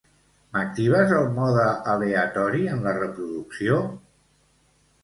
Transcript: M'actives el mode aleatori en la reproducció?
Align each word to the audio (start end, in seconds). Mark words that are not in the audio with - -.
M'actives 0.55 1.13
el 1.17 1.27
mode 1.35 1.67
aleatori 1.93 2.65
en 2.77 2.83
la 2.89 2.97
reproducció? 3.05 3.81